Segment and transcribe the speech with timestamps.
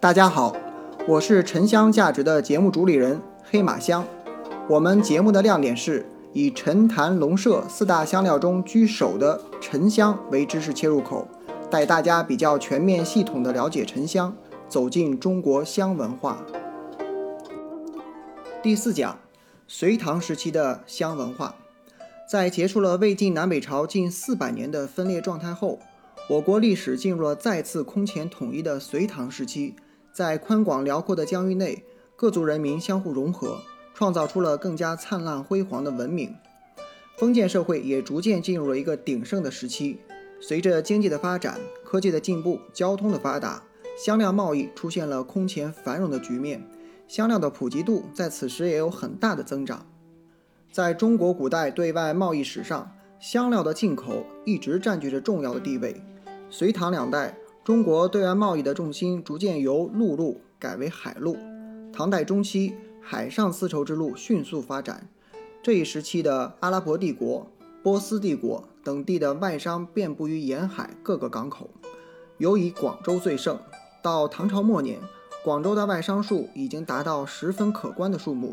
[0.00, 0.56] 大家好，
[1.06, 4.02] 我是沉香价值的节目主理人黑马香。
[4.66, 11.28] 我们节目的亮点是以陈坛龙麝四大香料中居首的沉香为知识切入口，
[11.70, 14.34] 带大家比较全面系统的了解沉香，
[14.70, 16.38] 走进中国香文化。
[18.62, 19.18] 第四讲，
[19.68, 21.56] 隋唐时期的香文化，
[22.26, 25.78] 在结束了魏晋南北朝近四百年的分裂状态后，
[26.30, 29.74] 我国历史进入了再次空前统一的隋唐时期。
[30.20, 31.82] 在宽广辽阔的疆域内，
[32.14, 33.56] 各族人民相互融合，
[33.94, 36.36] 创造出了更加灿烂辉煌的文明。
[37.16, 39.98] 封建社会也逐渐进入了一个鼎盛的时期。
[40.38, 43.62] 随着经济的发展、科技的进步、交通的发达，
[43.96, 46.62] 香料贸易出现了空前繁荣的局面。
[47.08, 49.86] 香料的普及度在此时也有很大的增长。
[50.70, 55.98] 在中国古代对外贸易史上，香料的进口一直占据着重要的地位。
[56.50, 57.34] 隋唐两代。
[57.70, 61.36] 中国对外贸易的重心逐渐由陆路改为海路。
[61.92, 65.08] 唐代中期，海上丝绸之路迅速发展。
[65.62, 67.48] 这一时期的阿拉伯帝国、
[67.80, 71.70] 波斯帝国等地的外商遍布于沿海各个港口，
[72.38, 73.56] 尤以广州最盛。
[74.02, 74.98] 到唐朝末年，
[75.44, 78.52] 广州的外商数已经达到十分可观的数目。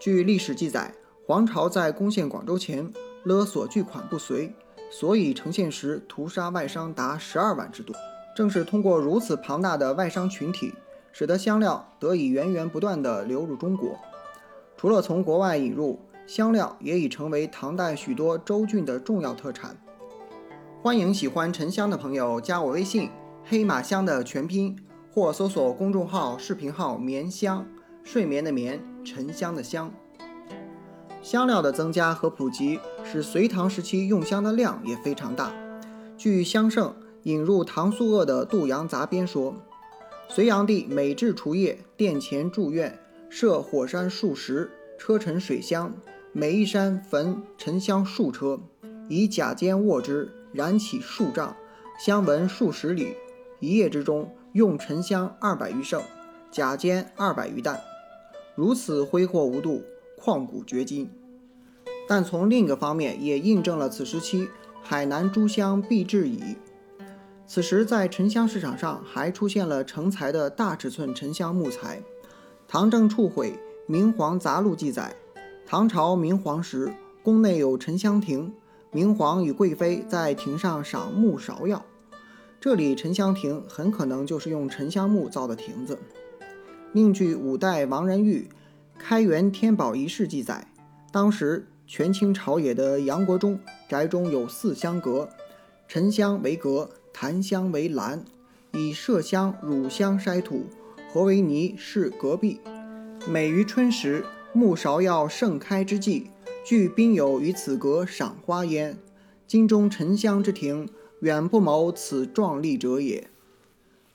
[0.00, 0.94] 据历史记载，
[1.26, 2.90] 黄巢在攻陷广州前
[3.24, 4.54] 勒索巨款不遂，
[4.90, 7.94] 所以城陷时屠杀外商达十二万之多。
[8.36, 10.74] 正是通过如此庞大的外商群体，
[11.10, 13.98] 使得香料得以源源不断地流入中国。
[14.76, 19.74] 除了从国外引入，香料也已成为唐代许多州郡的重要特产。
[20.82, 23.08] 欢迎喜欢沉香的朋友加我微信
[23.42, 24.76] “黑马香”的全拼，
[25.10, 27.66] 或搜索公众号、视频号“眠香”，
[28.04, 29.90] 睡眠的眠，沉香的香。
[31.22, 35.50] 香料的增加和普及，使隋唐时期用香的量也非常大。
[36.18, 36.94] 据香圣。
[37.26, 39.56] 引入唐肃鄂的《杜阳杂编》说，
[40.28, 42.96] 隋炀帝每至除夜，殿前祝愿
[43.28, 45.92] 设火山数十，车沉水香，
[46.32, 48.60] 每一山焚沉香数车，
[49.08, 51.56] 以甲尖握之，燃起数丈，
[51.98, 53.16] 香闻数十里。
[53.58, 56.00] 一夜之中用沉香二百余升，
[56.52, 57.80] 甲尖二百余担，
[58.54, 59.82] 如此挥霍无度，
[60.16, 61.10] 旷古绝今。
[62.06, 64.48] 但从另一个方面，也印证了此时期
[64.80, 66.54] 海南诸香必至矣。
[67.48, 72.02] 此时，在沉香市场上还出现了成材的大尺寸沉香木材。
[72.66, 73.52] 唐正处毁
[73.86, 75.14] 《明皇杂录》记载，
[75.64, 76.92] 唐朝明皇时，
[77.22, 78.52] 宫内有沉香亭，
[78.90, 81.84] 明皇与贵妃在亭上赏木芍药。
[82.60, 85.96] 这里沉香亭很可能就是用沉香木造的亭子。
[86.92, 88.48] 另据五代王仁玉
[89.00, 90.66] 《开元天宝遗事》记载，
[91.12, 95.28] 当时权倾朝野的杨国忠宅中有四香阁，
[95.86, 96.90] 沉香为阁。
[97.18, 98.22] 檀香为兰，
[98.74, 100.66] 以麝香、乳香筛土，
[101.10, 102.60] 合为泥，是隔壁。
[103.26, 106.26] 每于春时，木芍药盛开之际，
[106.62, 108.98] 具宾友于此阁赏花焉。
[109.46, 110.90] 京中沉香之庭，
[111.20, 113.30] 远不谋此壮丽者也。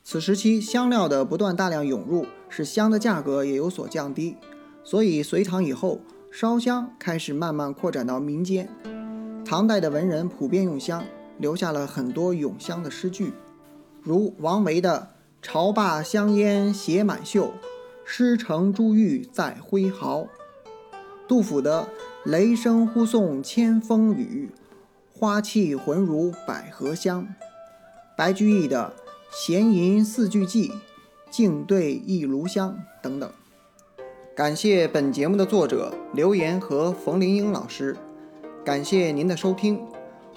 [0.04, 4.36] 此时期香料的不断大量涌入，使香的价格也有所降低。
[4.84, 6.02] 所以隋唐以后，
[6.32, 8.70] 烧香开始慢慢扩展到民间。
[9.44, 11.04] 唐代的文人普遍用香。
[11.42, 13.34] 留下了很多咏香的诗句，
[14.04, 17.52] 如王维的“朝罢香烟携满袖，
[18.06, 20.28] 诗成珠玉在挥毫”，
[21.28, 21.88] 杜甫的
[22.24, 24.52] “雷声呼送千峰雨，
[25.12, 27.28] 花气浑如百合香”，
[28.16, 28.94] 白居易的
[29.34, 30.72] “闲吟四句偈，
[31.32, 33.28] 静对一炉香”等等。
[34.36, 37.98] 感谢本节目的作者刘岩和冯林英老师，
[38.64, 39.82] 感谢您的收听。